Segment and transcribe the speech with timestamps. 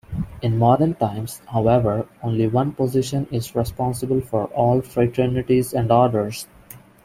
[0.41, 6.47] In modern times, however, only one position is responsible for all fraternities and orders.